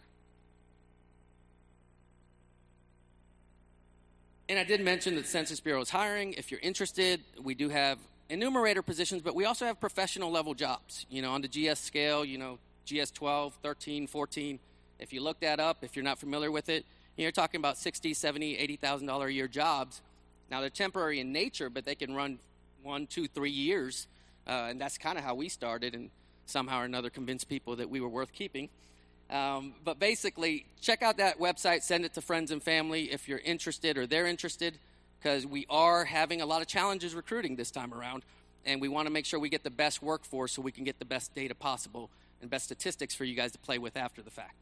[4.49, 6.33] And I did mention that the Census Bureau is hiring.
[6.33, 11.05] If you're interested, we do have enumerator positions, but we also have professional level jobs.
[11.09, 14.59] You know, on the GS scale, you know, GS 12, 13, 14.
[14.99, 16.85] If you look that up, if you're not familiar with it,
[17.17, 20.01] you're talking about 60, 70, 80,000 dollar a year jobs.
[20.49, 22.39] Now they're temporary in nature, but they can run
[22.83, 24.07] one, two, three years,
[24.47, 26.09] uh, and that's kind of how we started, and
[26.45, 28.69] somehow or another convinced people that we were worth keeping.
[29.29, 33.39] Um, but basically, check out that website, send it to friends and family if you're
[33.39, 34.79] interested or they're interested,
[35.19, 38.23] because we are having a lot of challenges recruiting this time around,
[38.65, 40.99] and we want to make sure we get the best workforce so we can get
[40.99, 42.09] the best data possible
[42.41, 44.55] and best statistics for you guys to play with after the fact.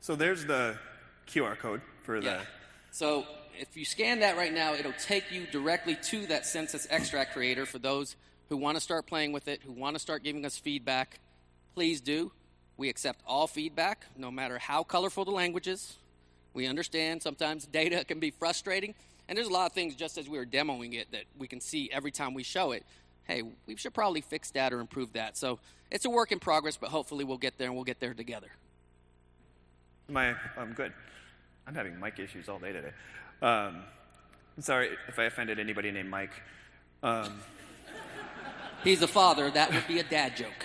[0.00, 0.78] So there's the
[1.26, 2.38] QR code for Yeah.
[2.38, 2.46] the.
[2.90, 3.26] So
[3.58, 7.66] if you scan that right now, it'll take you directly to that census extract creator
[7.66, 8.16] for those
[8.50, 11.20] who want to start playing with it, who want to start giving us feedback.
[11.74, 12.32] Please do.
[12.76, 15.96] We accept all feedback, no matter how colorful the language is.
[16.52, 18.94] We understand sometimes data can be frustrating,
[19.28, 21.60] and there's a lot of things just as we were demoing it that we can
[21.60, 22.84] see every time we show it.
[23.24, 25.36] Hey, we should probably fix that or improve that.
[25.36, 25.60] So
[25.92, 28.48] it's a work in progress, but hopefully we'll get there and we'll get there together.
[30.08, 30.92] My, I'm good.
[31.68, 32.92] I'm having mic issues all day today.
[33.42, 33.84] Um,
[34.56, 36.32] I'm sorry if I offended anybody named Mike.
[37.04, 37.40] Um,
[38.84, 39.50] He's a father.
[39.50, 40.64] That would be a dad joke.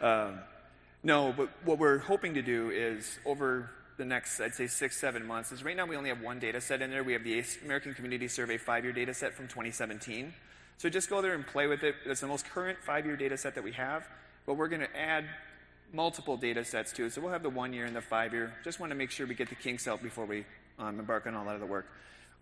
[1.02, 5.26] no, but what we're hoping to do is over the next, I'd say, six, seven
[5.26, 7.04] months, is right now we only have one data set in there.
[7.04, 10.32] We have the American Community Survey five year data set from 2017.
[10.78, 11.94] So just go there and play with it.
[12.04, 14.06] It's the most current five year data set that we have,
[14.46, 15.24] but we're going to add
[15.92, 17.12] multiple data sets to it.
[17.12, 18.52] So we'll have the one year and the five year.
[18.64, 20.44] Just want to make sure we get the kinks out before we
[20.78, 21.86] um, embark on all that other work.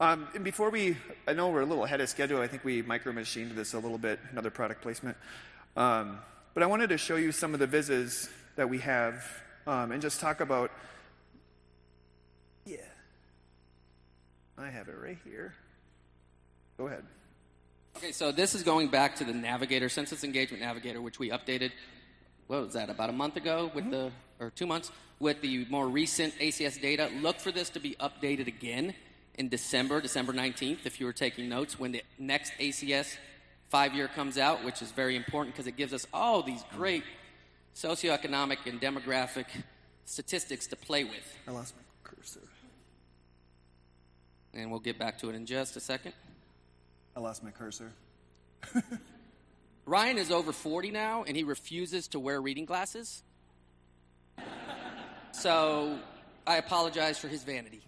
[0.01, 0.97] Um, and before we,
[1.29, 2.41] I know we're a little ahead of schedule.
[2.41, 5.17] I think we micro machined this a little bit, another product placement.
[5.77, 6.19] Um,
[6.53, 9.25] but I wanted to show you some of the vizzes that we have
[9.67, 10.73] um, and just talk about.
[12.67, 12.79] Yeah.
[14.59, 15.55] I have it right here.
[16.77, 17.05] Go ahead.
[17.97, 21.71] Okay, so this is going back to the Navigator, Census Engagement Navigator, which we updated,
[22.49, 25.87] what was that, about a month ago with the, or two months, with the more
[25.87, 27.11] recent ACS data.
[27.21, 28.95] Look for this to be updated again
[29.37, 33.17] in December, December 19th, if you were taking notes, when the next ACS
[33.69, 37.03] five year comes out, which is very important because it gives us all these great
[37.75, 39.47] socioeconomic and demographic
[40.05, 41.39] statistics to play with.
[41.49, 42.41] I lost my cursor.
[44.53, 46.13] And we'll get back to it in just a second.
[47.17, 47.91] I lost my cursor.
[49.87, 53.23] Ryan is over 40 now, and he refuses to wear reading glasses.
[55.33, 55.99] So
[56.47, 57.83] I apologize for his vanity.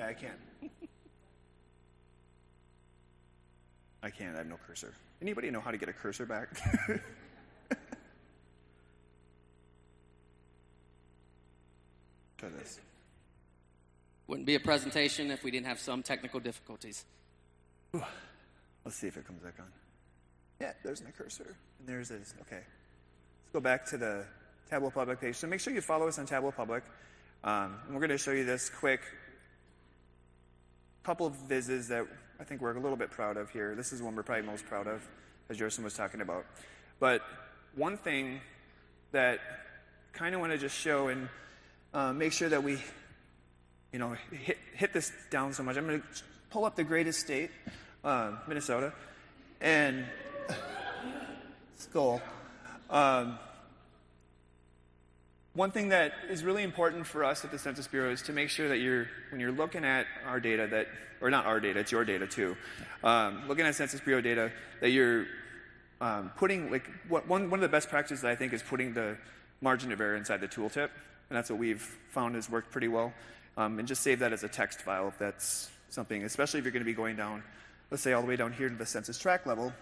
[0.00, 0.38] Yeah, I can't.
[4.02, 4.34] I can't.
[4.34, 4.94] I have no cursor.
[5.20, 6.48] Anybody know how to get a cursor back?
[12.38, 12.80] Try this.
[14.26, 17.04] Wouldn't be a presentation if we didn't have some technical difficulties.
[17.92, 19.66] Let's see if it comes back on.
[20.62, 21.54] Yeah, there's my cursor.
[21.78, 22.22] And there's it.
[22.40, 22.62] Okay.
[22.62, 24.24] Let's go back to the
[24.70, 25.36] Tableau Public page.
[25.36, 26.84] So make sure you follow us on Tableau Public.
[27.44, 29.02] Um, and we're going to show you this quick
[31.10, 32.06] couple of vizzes that
[32.38, 33.74] I think we're a little bit proud of here.
[33.74, 35.04] This is one we're probably most proud of,
[35.48, 36.46] as Gerson was talking about.
[37.00, 37.22] But
[37.74, 38.40] one thing
[39.10, 39.40] that
[40.12, 41.28] kind of want to just show and
[41.92, 42.78] uh, make sure that we,
[43.92, 45.76] you know, hit, hit this down so much.
[45.76, 46.06] I'm going to
[46.50, 47.50] pull up the greatest state,
[48.04, 48.92] uh, Minnesota,
[49.60, 50.04] and
[51.80, 52.20] Skol.
[52.88, 53.36] Um,
[55.54, 58.50] one thing that is really important for us at the Census Bureau is to make
[58.50, 60.86] sure that you're, when you're looking at our data, that,
[61.20, 62.56] or not our data, it's your data too,
[63.02, 65.26] um, looking at Census Bureau data, that you're
[66.00, 69.16] um, putting, like, what, one, one of the best practices I think is putting the
[69.60, 70.88] margin of error inside the tooltip,
[71.28, 73.12] and that's what we've found has worked pretty well.
[73.56, 76.72] Um, and just save that as a text file if that's something, especially if you're
[76.72, 77.42] going to be going down,
[77.90, 79.72] let's say all the way down here to the census tract level.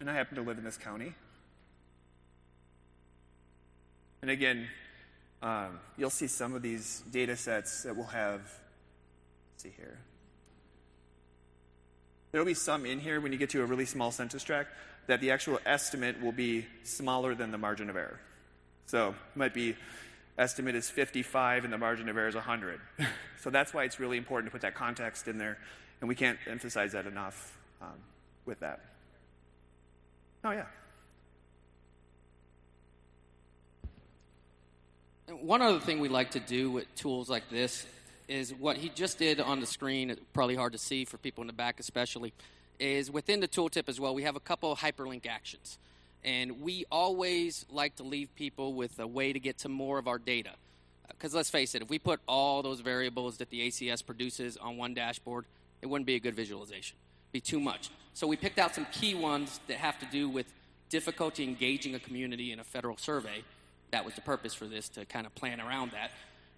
[0.00, 1.14] And I happen to live in this county.
[4.24, 4.68] And again,
[5.42, 8.40] um, you'll see some of these data sets that we'll have,
[9.58, 9.98] see here.
[12.32, 14.70] There'll be some in here when you get to a really small census tract
[15.08, 18.18] that the actual estimate will be smaller than the margin of error.
[18.86, 19.76] So it might be
[20.38, 22.80] estimate is 55 and the margin of error is 100.
[23.42, 25.58] so that's why it's really important to put that context in there,
[26.00, 27.98] and we can't emphasize that enough um,
[28.46, 28.80] with that.
[30.44, 30.64] Oh, yeah.
[35.28, 37.86] One other thing we like to do with tools like this
[38.28, 41.46] is what he just did on the screen, probably hard to see for people in
[41.46, 42.34] the back especially,
[42.78, 45.78] is within the tooltip as well, we have a couple hyperlink actions.
[46.24, 50.08] And we always like to leave people with a way to get to more of
[50.08, 50.50] our data.
[50.50, 54.56] Uh, because let's face it, if we put all those variables that the ACS produces
[54.56, 55.44] on one dashboard,
[55.82, 56.96] it wouldn't be a good visualization.
[57.24, 57.90] It'd be too much.
[58.14, 60.46] So we picked out some key ones that have to do with
[60.88, 63.42] difficulty engaging a community in a federal survey.
[63.94, 66.10] That was the purpose for this, to kind of plan around that.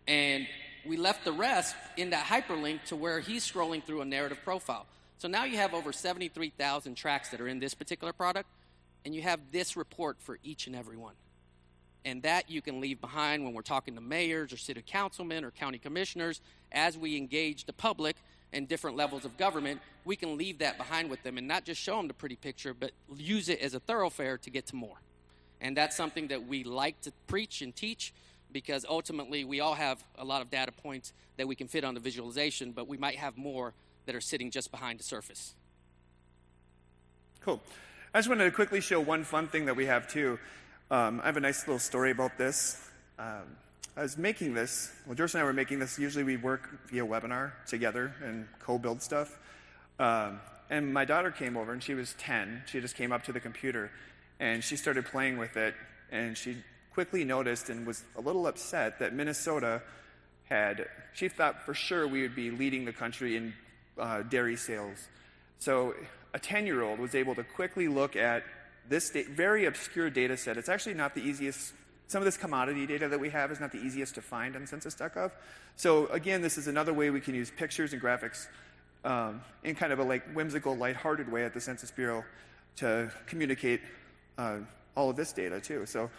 [0.08, 0.46] And
[0.86, 4.86] we left the rest in that hyperlink to where he's scrolling through a narrative profile.
[5.18, 8.48] So now you have over 73,000 tracks that are in this particular product,
[9.04, 11.12] and you have this report for each and every one.
[12.06, 15.50] And that you can leave behind when we're talking to mayors or city councilmen or
[15.50, 16.40] county commissioners
[16.72, 18.16] as we engage the public
[18.54, 19.82] and different levels of government.
[20.06, 22.72] We can leave that behind with them and not just show them the pretty picture,
[22.72, 24.96] but use it as a thoroughfare to get to more.
[25.60, 28.12] And that's something that we like to preach and teach
[28.52, 31.94] because ultimately we all have a lot of data points that we can fit on
[31.94, 33.74] the visualization, but we might have more
[34.06, 35.54] that are sitting just behind the surface.
[37.40, 37.60] Cool.
[38.14, 40.38] I just wanted to quickly show one fun thing that we have too.
[40.90, 42.88] Um, I have a nice little story about this.
[43.18, 43.56] Um,
[43.96, 45.98] I was making this, well, Joyce and I were making this.
[45.98, 49.38] Usually we work via webinar together and co build stuff.
[49.98, 52.62] Um, and my daughter came over and she was 10.
[52.66, 53.90] She just came up to the computer
[54.40, 55.74] and she started playing with it.
[56.10, 56.56] And she
[56.92, 59.82] quickly noticed and was a little upset that Minnesota
[60.44, 63.52] had, she thought for sure we would be leading the country in
[63.98, 65.08] uh, dairy sales.
[65.58, 65.94] So
[66.34, 68.44] a 10 year old was able to quickly look at
[68.88, 70.56] this da- very obscure data set.
[70.56, 71.72] It's actually not the easiest,
[72.06, 74.66] some of this commodity data that we have is not the easiest to find on
[74.66, 75.32] census.gov.
[75.74, 78.46] So again, this is another way we can use pictures and graphics
[79.04, 82.24] um, in kind of a like whimsical, lighthearted way at the Census Bureau
[82.76, 83.80] to communicate
[84.38, 84.58] uh,
[84.96, 85.86] all of this data too.
[85.86, 86.10] So,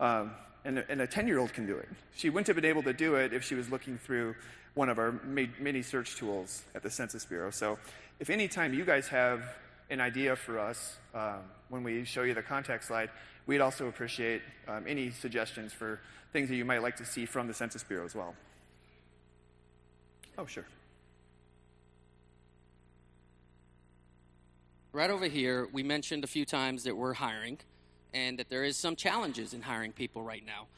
[0.00, 0.32] um,
[0.64, 1.88] and, and a 10 year old can do it.
[2.14, 4.34] She wouldn't have been able to do it if she was looking through
[4.74, 5.12] one of our
[5.58, 7.50] mini search tools at the Census Bureau.
[7.50, 7.78] So,
[8.18, 9.42] if any time you guys have
[9.90, 13.10] an idea for us um, when we show you the contact slide,
[13.46, 16.00] we'd also appreciate um, any suggestions for
[16.32, 18.34] things that you might like to see from the Census Bureau as well.
[20.38, 20.66] Oh, sure.
[24.96, 27.58] Right over here, we mentioned a few times that we're hiring
[28.14, 30.68] and that there is some challenges in hiring people right now.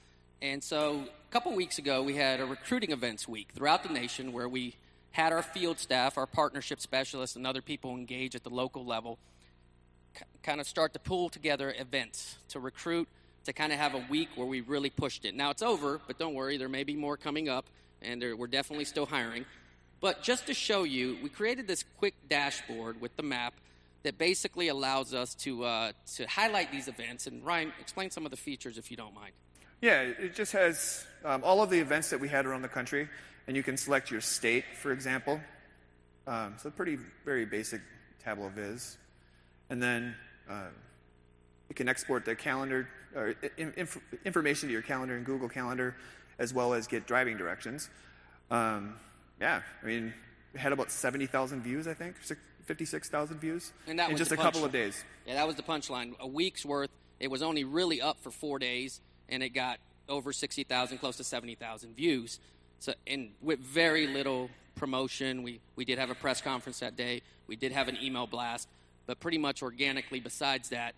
[0.42, 4.32] And so a couple weeks ago, we had a recruiting events week throughout the nation
[4.32, 4.74] where we
[5.12, 9.20] had our field staff, our partnership specialists, and other people engage at the local level
[10.16, 13.06] c- kind of start to pull together events to recruit,
[13.44, 15.36] to kind of have a week where we really pushed it.
[15.36, 17.66] Now it's over, but don't worry, there may be more coming up,
[18.02, 19.44] and there, we're definitely still hiring.
[20.00, 23.54] But just to show you, we created this quick dashboard with the map
[24.02, 27.26] that basically allows us to, uh, to highlight these events.
[27.26, 29.32] And Ryan, explain some of the features if you don't mind.
[29.80, 33.08] Yeah, it just has um, all of the events that we had around the country,
[33.46, 35.40] and you can select your state, for example.
[36.26, 37.80] Um, so, pretty, very basic
[38.22, 38.98] Tableau Viz.
[39.70, 40.14] And then
[40.48, 40.66] uh,
[41.68, 45.96] you can export the calendar or inf- information to your calendar in Google Calendar,
[46.38, 47.88] as well as get driving directions.
[48.50, 48.96] Um,
[49.40, 50.12] yeah, I mean,
[50.52, 52.16] we had about 70,000 views, I think,
[52.68, 55.02] 56,000 views and that in just a couple of days.
[55.26, 56.18] Yeah, that was the punchline.
[56.20, 56.90] A week's worth.
[57.18, 59.78] It was only really up for four days and it got
[60.08, 62.38] over 60,000, close to 70,000 views.
[62.78, 67.22] So, and with very little promotion, we, we did have a press conference that day.
[67.46, 68.68] We did have an email blast,
[69.06, 70.94] but pretty much organically, besides that,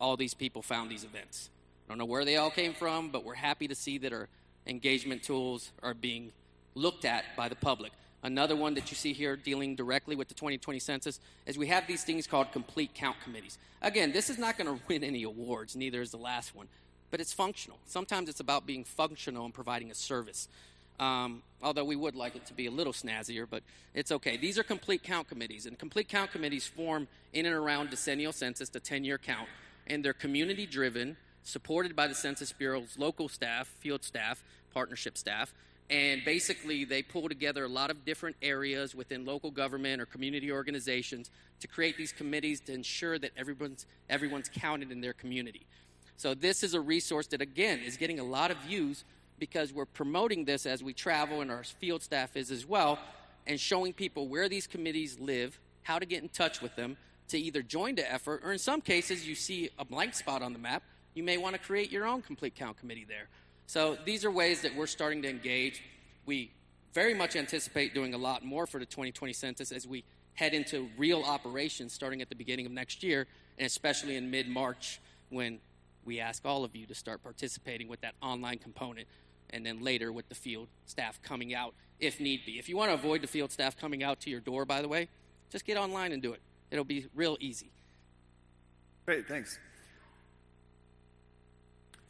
[0.00, 1.48] all these people found these events.
[1.86, 4.28] I don't know where they all came from, but we're happy to see that our
[4.66, 6.32] engagement tools are being
[6.74, 7.92] looked at by the public.
[8.22, 11.86] Another one that you see here dealing directly with the 2020 census is we have
[11.86, 13.58] these things called complete count committees.
[13.80, 16.68] Again, this is not going to win any awards, neither is the last one
[17.12, 17.78] but it's functional.
[17.86, 20.48] Sometimes it's about being functional and providing a service.
[20.98, 23.62] Um, although we would like it to be a little snazzier, but
[23.94, 24.36] it's okay.
[24.36, 28.70] These are complete count committees, and complete count committees form in and around decennial census,
[28.70, 29.48] the 10 year count,
[29.86, 35.52] and they're community driven, supported by the Census Bureau's local staff, field staff, partnership staff,
[35.92, 40.50] and basically they pull together a lot of different areas within local government or community
[40.50, 45.66] organizations to create these committees to ensure that everyone's, everyone's counted in their community.
[46.16, 49.04] So this is a resource that, again, is getting a lot of views
[49.38, 52.98] because we're promoting this as we travel, and our field staff is as well,
[53.46, 56.96] and showing people where these committees live, how to get in touch with them,
[57.28, 60.54] to either join the effort, or in some cases, you see a blank spot on
[60.54, 63.28] the map, you may want to create your own complete count committee there.
[63.72, 65.82] So these are ways that we're starting to engage.
[66.26, 66.52] We
[66.92, 70.04] very much anticipate doing a lot more for the 2020 census as we
[70.34, 74.46] head into real operations starting at the beginning of next year, and especially in mid
[74.46, 75.00] March
[75.30, 75.58] when
[76.04, 79.08] we ask all of you to start participating with that online component
[79.48, 82.58] and then later with the field staff coming out if need be.
[82.58, 84.88] If you want to avoid the field staff coming out to your door, by the
[84.88, 85.08] way,
[85.50, 86.42] just get online and do it.
[86.70, 87.70] It'll be real easy.
[89.06, 89.58] Great, thanks.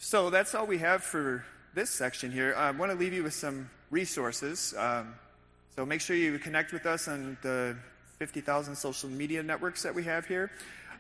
[0.05, 1.45] So that's all we have for
[1.75, 2.57] this section here.
[2.57, 4.75] I want to leave you with some resources.
[4.77, 5.15] Um,
[5.77, 7.77] so make sure you connect with us on the
[8.19, 10.51] 50,000 social media networks that we have here.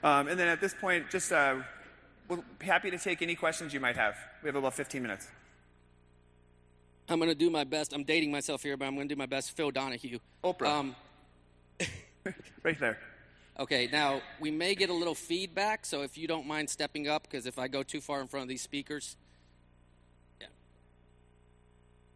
[0.04, 1.56] Um, and then at this point, just uh,
[2.28, 4.14] we're happy to take any questions you might have.
[4.40, 5.26] We have about 15 minutes.
[7.08, 7.92] I'm going to do my best.
[7.92, 9.56] I'm dating myself here, but I'm going to do my best.
[9.56, 10.20] Phil Donahue.
[10.44, 10.66] Oprah.
[10.68, 10.96] Um,
[12.62, 13.00] right there.
[13.58, 17.24] Okay, now we may get a little feedback, so if you don't mind stepping up,
[17.24, 19.16] because if I go too far in front of these speakers,
[20.40, 20.46] yeah.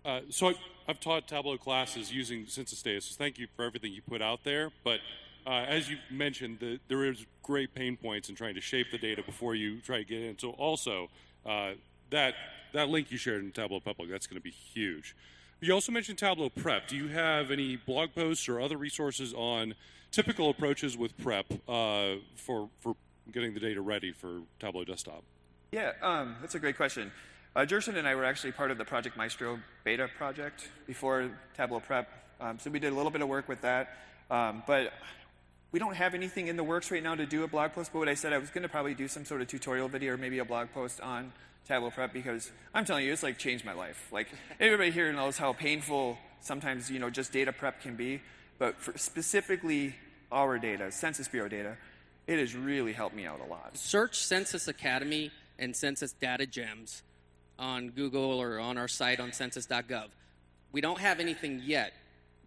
[0.05, 0.59] Uh, so I've,
[0.89, 4.45] I've taught Tableau classes using census data, so thank you for everything you put out
[4.45, 4.71] there.
[4.83, 5.01] But
[5.47, 8.99] uh, as you mentioned, the, there is great pain points in trying to shape the
[8.99, 10.39] data before you try to get in.
[10.39, 11.09] So also,
[11.45, 11.73] uh,
[12.11, 12.35] that
[12.73, 15.15] that link you shared in Tableau Public, that's going to be huge.
[15.61, 16.89] You also mentioned Tableau Prep.
[16.89, 19.75] Do you have any blog posts or other resources on
[20.17, 22.97] typical approaches with prep uh, for for
[23.31, 25.23] getting the data ready for Tableau Desktop?
[25.73, 27.13] Yeah, um, that's a great question.
[27.55, 31.81] Uh, Gerson and I were actually part of the Project Maestro beta project before Tableau
[31.81, 32.09] Prep,
[32.41, 33.91] um, so we did a little bit of work with that.
[34.31, 34.95] Um, but
[35.71, 37.93] we don't have anything in the works right now to do a blog post.
[37.93, 40.15] But what I said, I was going to probably do some sort of tutorial video
[40.15, 41.33] or maybe a blog post on
[41.69, 44.09] Tableau Prep because I'm telling you, it's like changed my life.
[44.11, 48.23] Like everybody here knows how painful sometimes you know just data prep can be,
[48.59, 49.95] but specifically
[50.31, 51.77] our data, Census Bureau data,
[52.27, 53.77] it has really helped me out a lot.
[53.77, 57.03] Search Census Academy and Census Data Gems
[57.59, 60.09] on Google or on our site on census.gov.
[60.73, 61.93] We don't have anything yet,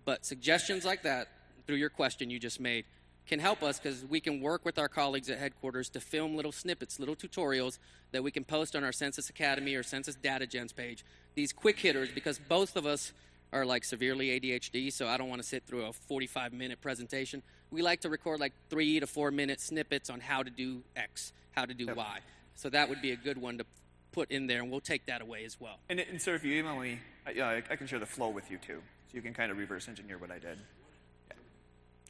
[0.06, 1.30] but suggestions like that
[1.66, 2.86] through your question you just made
[3.30, 6.52] can help us because we can work with our colleagues at headquarters to film little
[6.52, 7.78] snippets, little tutorials
[8.12, 11.06] that we can post on our Census Academy or Census Data Gems page.
[11.36, 13.14] These quick hitters, because both of us
[13.54, 17.44] are like severely ADHD, so I don't want to sit through a 45 minute presentation.
[17.72, 21.34] We like to record like three to four minute snippets on how to do X,
[21.52, 21.98] how to do Yep.
[21.98, 22.20] Y.
[22.56, 23.66] So that would be a good one to
[24.12, 25.78] put in there, and we'll take that away as well.
[25.90, 28.30] And, and sir, if you email me, I, yeah, I, I can share the flow
[28.30, 30.58] with you too, so you can kind of reverse engineer what I did.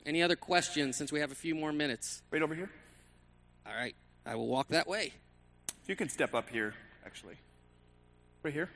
[0.05, 2.22] Any other questions since we have a few more minutes?
[2.32, 2.72] Right over here.
[3.68, 3.95] All right,
[4.26, 5.14] I will walk that way.
[5.84, 6.74] If you can step up here,
[7.05, 7.36] actually.
[8.41, 8.70] Right here.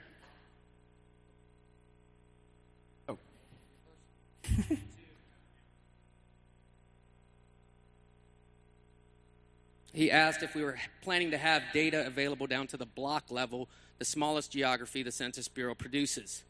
[3.08, 3.18] Oh.
[9.94, 13.70] He asked if we were planning to have data available down to the block level,
[14.00, 16.44] the smallest geography the Census Bureau produces.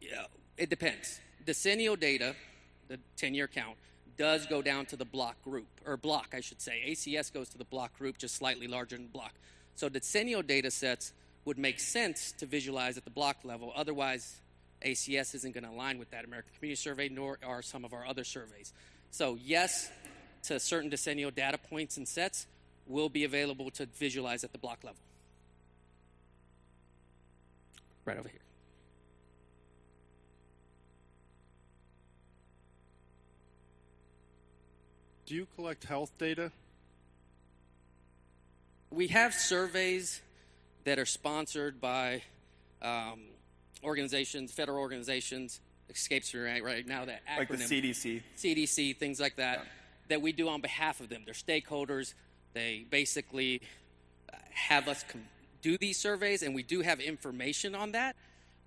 [0.00, 0.26] Yeah,
[0.58, 1.18] it depends.
[1.46, 2.36] Decennial data,
[2.88, 3.76] the 10 year count,
[4.18, 6.84] does go down to the block group, or block, I should say.
[6.86, 9.32] ACS goes to the block group, just slightly larger than block.
[9.76, 11.14] So decennial data sets
[11.46, 13.72] would make sense to visualize at the block level.
[13.74, 14.40] Otherwise,
[14.84, 18.06] ACS isn't going to align with that American Community Survey, nor are some of our
[18.06, 18.74] other surveys.
[19.10, 19.90] So, yes,
[20.44, 22.46] to certain decennial data points and sets
[22.86, 24.98] will be available to visualize at the block level.
[28.04, 28.40] Right over here.
[35.26, 36.50] Do you collect health data?
[38.90, 40.20] We have surveys
[40.82, 42.22] that are sponsored by
[42.82, 43.20] um,
[43.84, 45.60] organizations, federal organizations.
[45.88, 47.38] Escapes me right, right now that acronym.
[47.38, 48.22] Like the CDC.
[48.36, 49.64] CDC, things like that, Yeah.
[50.10, 51.22] That we do on behalf of them.
[51.24, 52.14] They're stakeholders.
[52.52, 53.62] They basically
[54.50, 55.04] have us
[55.62, 58.16] do these surveys, and we do have information on that.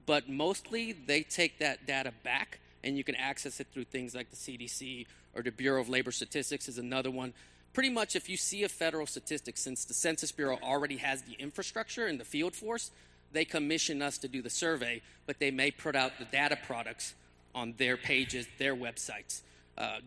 [0.05, 4.29] But mostly, they take that data back, and you can access it through things like
[4.29, 7.33] the CDC or the Bureau of Labor Statistics is another one.
[7.73, 11.33] Pretty much, if you see a federal statistic, since the Census Bureau already has the
[11.33, 12.91] infrastructure and the field force,
[13.31, 17.15] they commission us to do the survey, but they may put out the data products
[17.55, 19.41] on their pages, their websites.
[19.75, 19.99] Uh,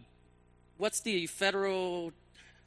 [0.79, 2.13] what's the federal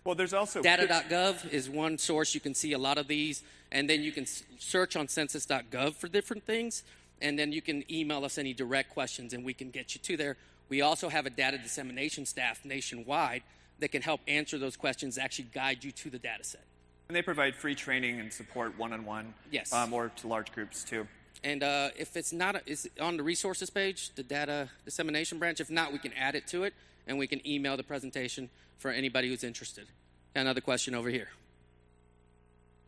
[0.04, 3.90] Well, there's also data.gov is one source you can see a lot of these and
[3.90, 4.26] then you can
[4.58, 6.84] search on census.gov for different things
[7.22, 10.18] and then you can email us any direct questions and we can get you to
[10.18, 10.38] there
[10.70, 13.44] we also have a data dissemination staff nationwide
[13.80, 16.64] that can help answer those questions actually guide you to the data set
[17.08, 19.34] and they provide free training and support one-on-one.
[19.52, 19.74] Yes.
[19.74, 21.08] Um, or to large groups too.
[21.44, 25.40] and uh, if it's not a, is it on the resources page the data dissemination
[25.40, 26.74] branch if not we can add it to it
[27.10, 29.88] and we can email the presentation for anybody who's interested
[30.34, 31.28] Got another question over here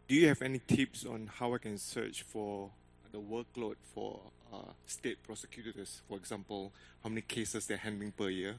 [0.07, 2.69] Do you have any tips on how I can search for
[3.11, 4.21] the workload for
[4.53, 6.01] uh, state prosecutors?
[6.07, 6.71] For example,
[7.03, 8.55] how many cases they're handling per year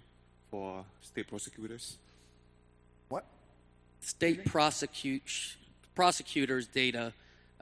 [0.51, 1.97] for state prosecutors?
[3.09, 3.25] What?
[4.03, 5.57] state prosecute,
[5.95, 7.13] prosecutors data.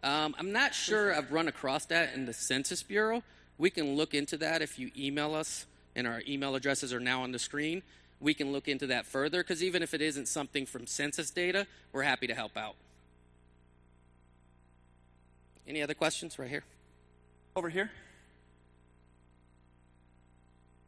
[0.03, 3.23] Um, I'm not sure I've run across that in the Census Bureau.
[3.59, 7.23] We can look into that if you email us, and our email addresses are now
[7.23, 7.83] on the screen.
[8.21, 11.67] We can look into that further because even if it isn't something from census data,
[11.93, 12.77] we're happy to help out.
[15.67, 16.65] Any other questions right here?
[17.57, 17.91] Over here.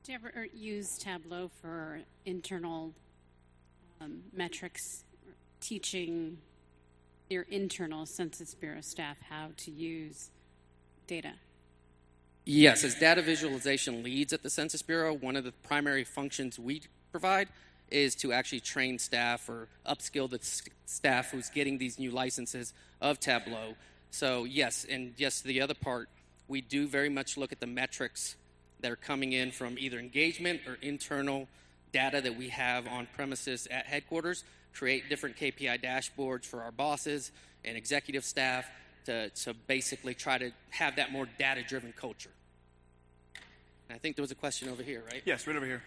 [0.04, 2.92] Do you ever use Tableau for internal
[4.00, 5.04] um, metrics,
[5.60, 6.38] teaching
[7.30, 10.30] your internal Census Bureau staff how to use
[11.06, 11.34] data?
[12.44, 16.82] Yes, as data visualization leads at the Census Bureau, one of the primary functions we
[17.12, 17.48] provide
[17.88, 20.40] is to actually train staff or upskill the
[20.86, 23.76] staff who's getting these new licenses of Tableau.
[24.10, 26.08] So, yes, and yes, the other part,
[26.48, 28.34] we do very much look at the metrics
[28.80, 31.46] that are coming in from either engagement or internal
[31.92, 34.42] data that we have on premises at headquarters,
[34.74, 37.30] create different KPI dashboards for our bosses
[37.64, 38.68] and executive staff
[39.06, 42.30] to, to basically try to have that more data driven culture.
[43.88, 45.22] And I think there was a question over here, right?
[45.24, 45.82] Yes, right over here.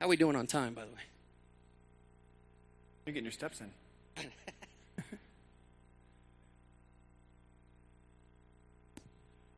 [0.00, 1.00] How are we doing on time, by the way?
[3.06, 3.70] You're getting your steps in.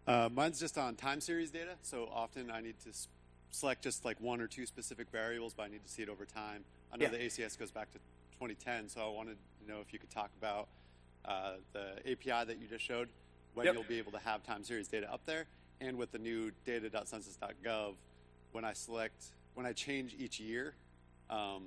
[0.07, 1.72] Uh, mine's just on time series data.
[1.82, 3.09] So often I need to s-
[3.51, 6.24] select just like one or two specific variables, but I need to see it over
[6.24, 6.64] time.
[6.92, 7.11] I know Yeah.
[7.11, 7.98] the ACS goes back to
[8.40, 10.66] 2010, so I wanted to know if you could talk about
[11.24, 13.08] uh, the API that you just showed,
[13.54, 13.74] when Yep.
[13.74, 15.46] you'll be able to have time series data up there,
[15.80, 17.94] and with the new data.census.gov,
[18.52, 20.74] when I select, when I change each year,
[21.28, 21.64] um,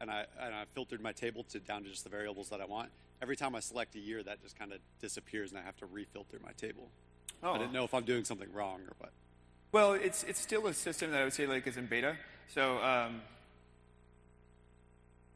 [0.00, 2.64] and I and I filtered my table to down to just the variables that I
[2.64, 2.90] want.
[3.22, 5.86] Every time I select a year, that just kind of disappears, and I have to
[5.86, 6.88] refilter my table.
[7.42, 7.52] Oh.
[7.52, 9.12] I didn't know if I'm doing something wrong or what.
[9.72, 12.16] Well, it's it's still a system that I would say like is in beta.
[12.48, 13.20] So um,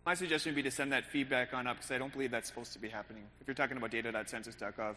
[0.06, 2.48] my suggestion would be to send that feedback on up because I don't believe that's
[2.48, 3.22] supposed to be happening.
[3.40, 4.94] If you're talking about data.census.gov,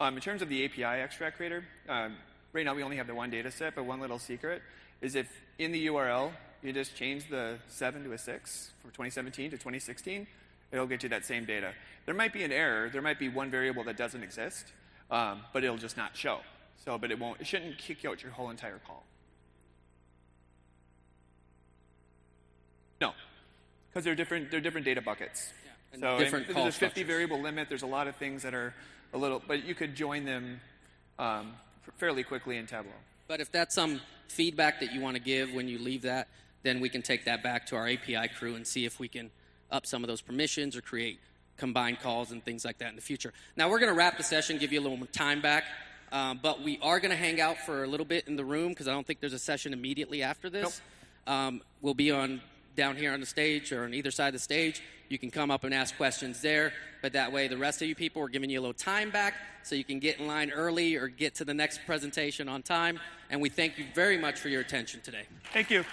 [0.00, 2.16] um, in terms of the API extract creator, um,
[2.52, 4.62] right now we only have the one data set, but one little secret
[5.02, 5.28] is if
[5.58, 6.32] in the URL
[6.62, 10.26] you just change the seven to a six from 2017 to 2016,
[10.72, 11.72] it'll get you that same data.
[12.06, 12.88] There might be an error.
[12.88, 14.72] There might be one variable that doesn't exist,
[15.10, 16.40] um, but it'll just not show.
[16.84, 17.40] So, but it won't.
[17.40, 19.04] It shouldn't kick out your whole entire call.
[23.96, 24.50] Because they're different.
[24.50, 25.54] They're different data buckets.
[25.94, 27.06] and so different there's a 50 structures.
[27.06, 27.70] variable limit.
[27.70, 28.74] There's a lot of things that are
[29.14, 30.60] a little, but you could join them
[31.18, 31.54] um,
[31.96, 32.92] fairly quickly in Tableau.
[33.26, 36.28] But if that's some feedback that you want to give when you leave that,
[36.62, 39.30] then we can take that back to our API crew and see if we can
[39.70, 41.18] up some of those permissions or create
[41.56, 43.32] combined calls and things like that in the future.
[43.56, 45.64] Now we're going to wrap the session, give you a little more time back,
[46.12, 48.68] um, but we are going to hang out for a little bit in the room
[48.68, 50.82] because I don't think there's a session immediately after this.
[51.26, 52.42] Um, we'll be on
[52.76, 54.82] down here on the stage or on either side of the stage.
[55.08, 57.94] You can come up and ask questions there, but that way the rest of you
[57.94, 60.96] people are giving you a little time back so you can get in line early
[60.96, 63.00] or get to the next presentation on time.
[63.30, 65.24] And we thank you very much for your attention today.
[65.52, 65.84] Thank you.